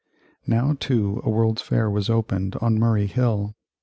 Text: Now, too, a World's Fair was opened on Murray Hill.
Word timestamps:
Now, 0.47 0.75
too, 0.79 1.21
a 1.23 1.29
World's 1.29 1.61
Fair 1.61 1.87
was 1.87 2.09
opened 2.09 2.55
on 2.55 2.79
Murray 2.79 3.05
Hill. 3.05 3.55